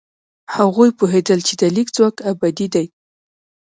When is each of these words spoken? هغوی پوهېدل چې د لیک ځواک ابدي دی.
هغوی 0.55 0.89
پوهېدل 0.97 1.39
چې 1.47 1.53
د 1.61 1.63
لیک 1.75 1.87
ځواک 1.95 2.15
ابدي 2.31 2.67
دی. 2.73 2.85